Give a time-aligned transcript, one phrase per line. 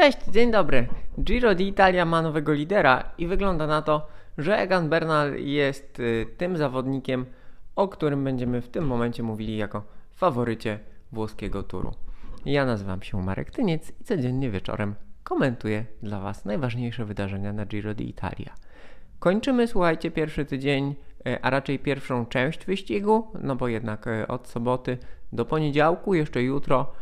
[0.00, 0.86] Cześć, dzień dobry.
[1.20, 6.56] Giro d'Italia ma nowego lidera i wygląda na to, że Egan Bernal jest y, tym
[6.56, 7.26] zawodnikiem,
[7.76, 10.78] o którym będziemy w tym momencie mówili jako faworycie
[11.12, 11.92] włoskiego turu.
[12.46, 14.94] Ja nazywam się Marek Tyniec i codziennie wieczorem
[15.24, 18.52] komentuję dla Was najważniejsze wydarzenia na Giro d'Italia.
[19.18, 20.94] Kończymy, słuchajcie, pierwszy tydzień,
[21.28, 24.98] y, a raczej pierwszą część wyścigu, no bo jednak y, od soboty
[25.32, 26.92] do poniedziałku, jeszcze jutro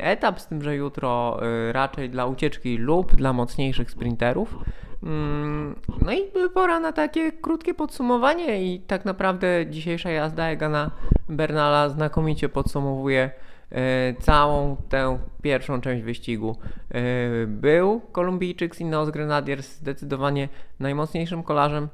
[0.00, 4.58] etap, z tym, że jutro y, raczej dla ucieczki lub dla mocniejszych sprinterów.
[5.02, 6.22] Mm, no i
[6.54, 10.90] pora na takie krótkie podsumowanie i tak naprawdę dzisiejsza jazda Egana
[11.28, 13.30] Bernala znakomicie podsumowuje
[13.72, 13.76] y,
[14.20, 16.56] całą tę pierwszą część wyścigu.
[16.94, 20.48] Y, był Kolumbijczyk z Ineos Grenadiers zdecydowanie
[20.80, 21.88] najmocniejszym kolarzem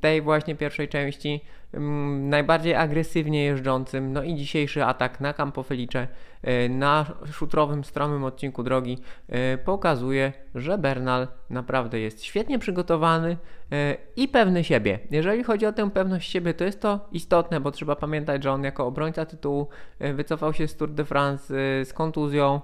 [0.00, 1.40] tej właśnie pierwszej części,
[2.20, 4.12] najbardziej agresywnie jeżdżącym.
[4.12, 6.08] No i dzisiejszy atak na Campo Felice
[6.42, 8.98] e, na szutrowym, stromym odcinku drogi
[9.28, 13.36] e, pokazuje, że Bernal naprawdę jest świetnie przygotowany
[13.72, 14.98] e, i pewny siebie.
[15.10, 18.64] Jeżeli chodzi o tę pewność siebie, to jest to istotne, bo trzeba pamiętać, że on
[18.64, 19.68] jako obrońca tytułu
[20.14, 22.60] wycofał się z Tour de France z kontuzją,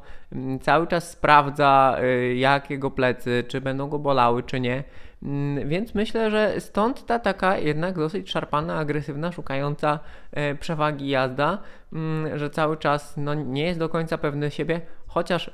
[0.61, 1.97] cały czas sprawdza
[2.35, 4.85] jak jego plecy, czy będą go bolały, czy nie.
[5.23, 9.99] Mm, więc myślę, że stąd ta taka jednak dosyć szarpana, agresywna, szukająca
[10.33, 11.59] e, przewagi jazda,
[11.93, 15.51] mm, że cały czas no, nie jest do końca pewny siebie, chociaż e,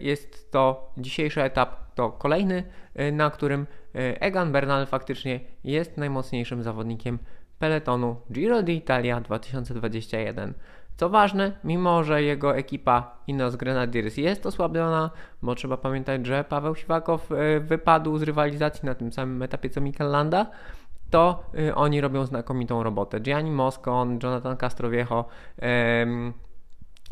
[0.00, 7.18] jest to dzisiejszy etap, to kolejny, e, na którym Egan Bernal faktycznie jest najmocniejszym zawodnikiem
[7.58, 10.54] peletonu Giro d'Italia 2021.
[11.00, 15.10] Co ważne, mimo że jego ekipa Ineos Grenadiers jest osłabiona,
[15.42, 19.80] bo trzeba pamiętać, że Paweł Siwakow e, wypadł z rywalizacji na tym samym etapie co
[19.80, 20.46] Mikel Landa,
[21.10, 23.20] to e, oni robią znakomitą robotę.
[23.20, 25.24] Gianni Moscon, Jonathan Castroviejo,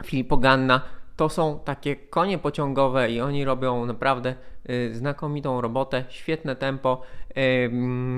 [0.05, 0.80] Filippo Ganna
[1.17, 7.02] to są takie konie pociągowe i oni robią naprawdę e, znakomitą robotę, świetne tempo,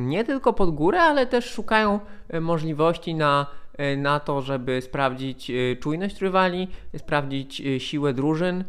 [0.01, 2.01] nie tylko pod górę, ale też szukają
[2.41, 3.47] możliwości na
[3.97, 8.65] na to, żeby sprawdzić e, czujność rywali, sprawdzić e, siłę drużyn,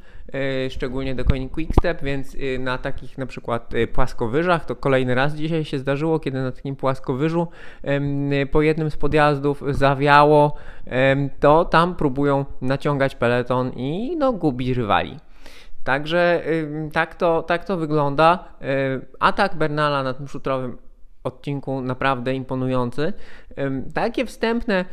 [0.70, 5.80] szczególnie do koni Quickstep, więc na takich na przykład płaskowyżach, to kolejny raz dzisiaj się
[5.80, 7.48] zdarzyło, kiedy na takim płaskowyżu
[8.52, 10.56] po jednym z podjazdów zawiało,
[11.40, 15.18] to tam próbują naciągać peleton i no, gubić rywali.
[15.84, 16.44] Także
[16.94, 18.44] tak to, tak to wygląda.
[19.20, 20.78] Atak Bernala na tym szutrowym
[21.24, 23.14] odcinku naprawdę imponujący.
[23.94, 24.86] Takie wstępne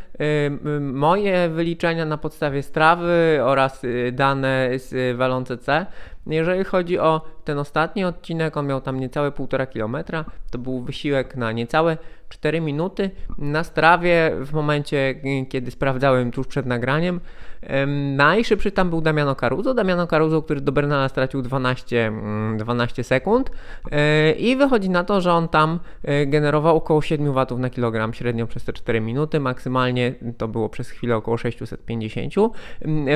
[0.80, 5.86] moje wyliczenia na podstawie strawy oraz y, dane z Walonce C.
[6.26, 10.24] Jeżeli chodzi o ten ostatni odcinek, on miał tam niecałe 1,5 km.
[10.50, 11.96] To był wysiłek na niecałe
[12.28, 13.10] 4 minuty.
[13.38, 15.14] Na strawie w momencie,
[15.48, 17.20] kiedy sprawdzałem tuż przed nagraniem,
[18.16, 19.74] najszybszy tam był Damiano Caruso.
[19.74, 22.12] Damiano Caruso, który do Bernala stracił 12,
[22.58, 23.50] 12 mm, sekund
[23.90, 28.14] e, i wychodzi na to, że on tam e, generował około 7 W na kilogram
[28.14, 29.40] średnio przez te 4 minuty.
[29.40, 32.34] Maksymalnie to było przez chwilę około 650.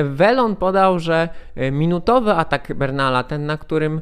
[0.03, 4.01] Welon podał, że e, minutowy atak Bernala, ten na którym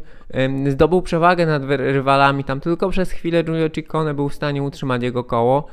[0.70, 5.24] zdobył przewagę nad rywalami, tam tylko przez chwilę Giulio Ciccone był w stanie utrzymać jego
[5.24, 5.66] koło.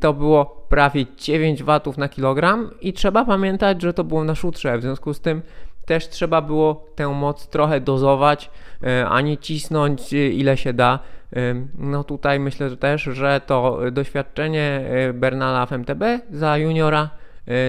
[0.00, 4.78] To było prawie 9 watów na kilogram i trzeba pamiętać, że to było na szutrze,
[4.78, 5.42] w związku z tym
[5.86, 8.50] też trzeba było tę moc trochę dozować,
[8.82, 10.98] e, a nie cisnąć e, ile się da.
[11.78, 17.10] No tutaj myślę też, że to doświadczenie e, Bernala w MTB za juniora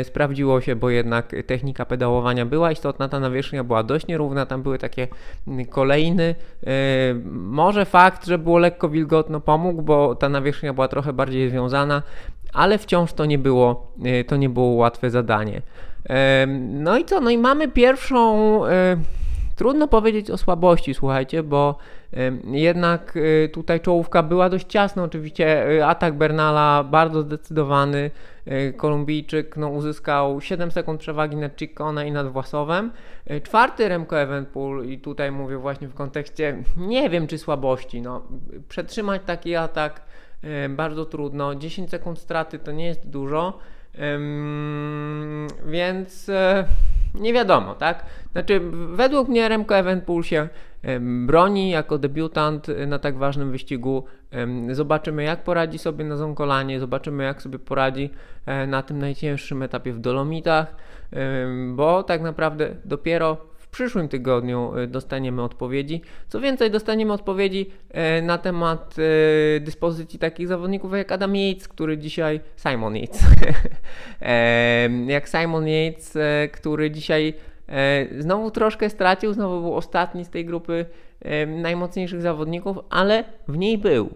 [0.03, 4.78] sprawdziło się, bo jednak technika pedałowania była istotna, ta nawierzchnia była dość nierówna, tam były
[4.78, 5.08] takie
[5.69, 6.36] kolejny.
[6.68, 6.72] E,
[7.31, 12.03] może fakt, że było lekko wilgotno pomógł, bo ta nawierzchnia była trochę bardziej związana,
[12.53, 15.62] ale wciąż to nie było, e, to nie było łatwe zadanie.
[16.57, 17.22] No i co?
[17.22, 18.62] No i mamy pierwszą
[19.55, 21.77] Trudno powiedzieć o słabości, słuchajcie, bo
[22.45, 25.03] jednak y, tutaj czołówka była dość ciasna.
[25.03, 28.11] Oczywiście y, atak Bernala bardzo zdecydowany.
[28.47, 32.91] Y, Kolumbijczyk no, uzyskał 7 sekund przewagi nad Ciccone i nad Własowem.
[33.44, 38.01] Czwarty Remco Evenpool i tutaj mówię właśnie w kontekście nie wiem czy słabości.
[38.01, 38.21] No,
[38.69, 40.01] przetrzymać taki atak
[40.69, 41.56] bardzo trudno.
[41.56, 43.59] 10 sekund straty to nie jest dużo.
[45.65, 46.65] Więc e,
[47.19, 48.06] nie wiadomo, tak?
[48.31, 50.50] Znaczy, według mnie Remco Evenpool się
[51.25, 54.03] broni jako debiutant na tak ważnym wyścigu.
[54.71, 58.09] Zobaczymy, jak poradzi sobie na Zonkolanie, zobaczymy, jak sobie poradzi
[58.45, 60.75] e, na tym najcięższym etapie w Dolomitach,
[61.73, 63.38] bo tak naprawdę dopiero
[63.75, 66.01] przyszłym tygodniu y, dostaniemy odpowiedzi.
[66.27, 67.72] Co więcej, dostaniemy odpowiedzi
[68.19, 72.39] y, na temat y, dyspozycji takich zawodników jak Adam Yates, który dzisiaj.
[72.57, 73.22] Simon Yates.
[75.07, 76.18] jak Simon Yates,
[76.51, 77.33] który dzisiaj
[78.19, 80.86] Znowu troszkę stracił, znowu był ostatni z tej grupy
[81.48, 84.10] najmocniejszych zawodników, ale w niej był.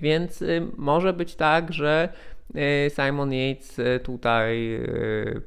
[0.00, 0.44] Więc
[0.76, 2.08] może być tak, że
[2.88, 4.80] Simon Yates tutaj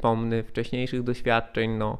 [0.01, 1.97] pomny wcześniejszych doświadczeń, no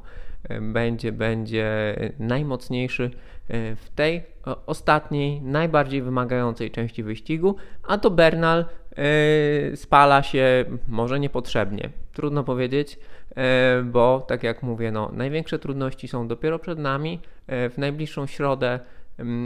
[0.62, 3.04] będzie, będzie najmocniejszy
[3.48, 4.24] e, w tej
[4.66, 8.66] ostatniej, najbardziej wymagającej części wyścigu, a to Bernal
[8.98, 11.90] e, spala się może niepotrzebnie.
[12.14, 13.00] Trudno powiedzieć,
[13.36, 17.20] e, bo tak jak mówię, no, największe trudności są dopiero przed nami.
[17.48, 18.80] W najbliższą środę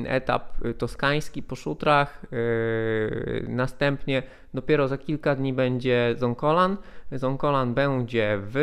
[0.08, 2.26] etap toskański po szutrach.
[3.48, 4.24] Następnie
[4.54, 6.78] dopiero za kilka dni będzie Zonkolan.
[7.12, 8.56] Zonkolan będzie w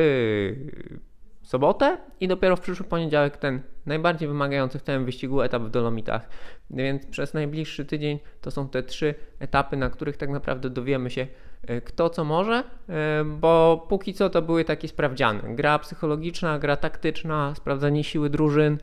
[1.47, 6.29] sobotę i dopiero w przyszły poniedziałek ten najbardziej wymagający w tym wyścigu etap w Dolomitach.
[6.71, 11.27] Więc przez najbliższy tydzień to są te trzy etapy, na których tak naprawdę dowiemy się,
[11.67, 15.55] e, kto co może, e, bo póki co to były takie sprawdziany.
[15.55, 18.79] Gra psychologiczna, gra taktyczna, sprawdzanie siły drużyn.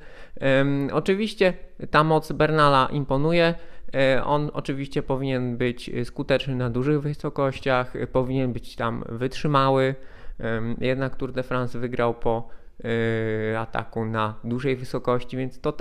[0.92, 1.54] Oczywiście
[1.92, 3.56] ta moc Bernala imponuje.
[3.94, 9.96] E, on oczywiście powinien być skuteczny na dużych wysokościach, powinien być tam wytrzymały.
[10.80, 12.48] Jednak Tour de France wygrał po
[13.54, 15.74] e, ataku na dużej wysokości, więc to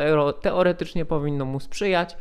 [0.43, 2.17] teoretycznie powinno mu sprzyjać,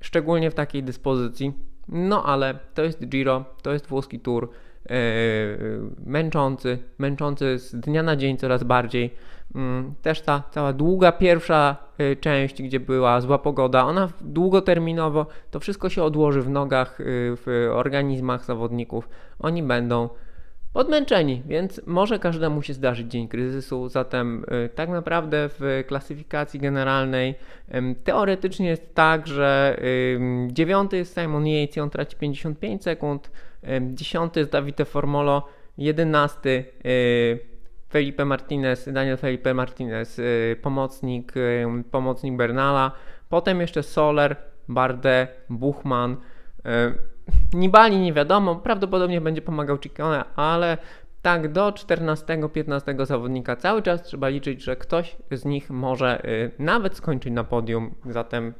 [0.00, 1.52] szczególnie w takiej dyspozycji.
[1.88, 4.48] No ale to jest Giro, to jest włoski Tour,
[4.90, 4.96] e,
[6.06, 9.14] męczący, męczący z dnia na dzień coraz bardziej.
[9.54, 15.60] Mm, też ta cała długa pierwsza e, część, gdzie była zła pogoda, ona długoterminowo, to
[15.60, 16.98] wszystko się odłoży w nogach,
[17.36, 19.08] w organizmach zawodników.
[19.38, 20.08] Oni będą
[20.72, 23.88] podmęczeni, więc może każdemu się zdarzyć dzień kryzysu.
[23.88, 27.34] Zatem y, tak naprawdę w klasyfikacji generalnej
[28.04, 29.80] teoretycznie jest tak, że
[30.48, 33.30] dziewiąty jest Simon Yates i on traci 55 sekund,
[33.94, 37.38] dziesiąty jest Davide Formolo, jedenasty y,
[37.90, 41.32] Felipe Martinez, Daniel Felipe Martinez, y, pomocnik,
[41.90, 42.92] pomocnik Bernala,
[43.28, 44.36] potem jeszcze Soler,
[44.68, 46.16] Bardet, Buchmann,
[47.52, 50.78] Nibali nie wiadomo, prawdopodobnie będzie pomagał Ciccone, ale
[51.22, 56.96] tak do 14-15 zawodnika cały czas trzeba liczyć, że ktoś z nich może y, nawet
[56.96, 57.94] skończyć na podium.
[58.06, 58.54] Zatem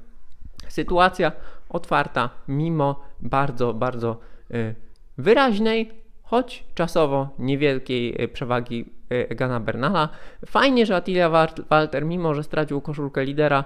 [0.69, 1.33] sytuacja
[1.69, 4.17] otwarta, mimo bardzo, bardzo
[4.51, 4.75] y,
[5.19, 6.00] wyraźnej,
[6.31, 10.09] choć czasowo niewielkiej y, przewagi Y, Gana Bernala.
[10.47, 13.65] Fajnie, że Attila Walter, mimo że stracił koszulkę lidera,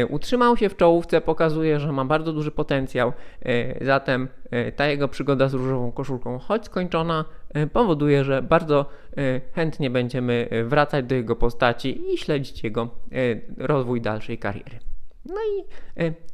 [0.00, 3.12] y, utrzymał się w czołówce, pokazuje, że ma bardzo duży potencjał.
[3.46, 4.28] Y, zatem
[4.76, 7.24] ta jego przygoda z różową koszulką, choć skończona,
[7.72, 8.86] powoduje, że bardzo
[9.52, 12.88] chętnie będziemy wracać do jego postaci i śledzić jego
[13.56, 14.78] rozwój dalszej kariery.
[15.24, 15.64] No i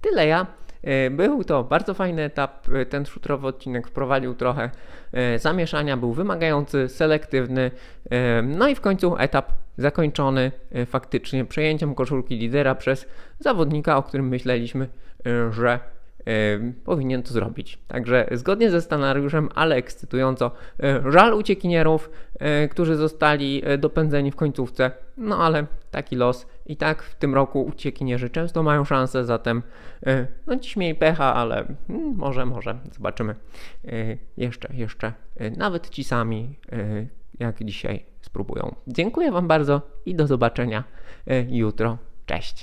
[0.00, 0.47] tyle ja.
[0.84, 2.69] E, był to bardzo fajny etap.
[2.69, 4.70] E, ten szutrowy odcinek wprowadził trochę
[5.12, 7.70] e, zamieszania, był wymagający, selektywny.
[8.42, 10.52] No i w końcu etap zakończony
[10.86, 13.06] faktycznie przejęciem koszulki lidera przez
[13.38, 14.88] zawodnika, o którym myśleliśmy,
[15.50, 15.81] że
[16.85, 17.79] powinien to zrobić.
[17.88, 20.50] Także zgodnie ze scenariuszem, ale ekscytująco,
[21.09, 22.11] żal uciekinierów,
[22.71, 26.47] którzy zostali dopędzeni w końcówce, no ale taki los.
[26.67, 29.62] I tak w tym roku uciekinierzy często mają szansę, zatem
[30.47, 33.35] no dziś mieli pecha, ale mm, może, może, zobaczymy.
[34.37, 35.12] Jeszcze, jeszcze,
[35.56, 36.59] nawet ci sami,
[37.38, 38.75] jak dzisiaj spróbują.
[38.87, 40.85] Dziękuję Wam bardzo i do zobaczenia
[41.49, 41.99] jutro.
[42.27, 42.53] Cześć.